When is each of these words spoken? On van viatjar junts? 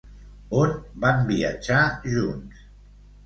On 0.59 0.71
van 1.03 1.21
viatjar 1.27 1.83
junts? 2.15 2.65